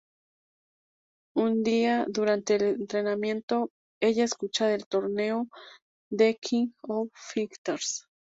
Un 1.35 1.61
día, 1.61 2.07
durante 2.09 2.55
el 2.55 2.63
entrenamiento, 2.63 3.69
ella 4.01 4.23
escucha 4.23 4.65
del 4.65 4.87
torneo 4.87 5.47
"The 6.09 6.39
King 6.41 6.69
of 6.81 7.09
Fighters". 7.13 8.07